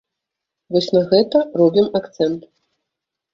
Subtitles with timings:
[0.75, 2.41] Вось на гэта робім акцэнт.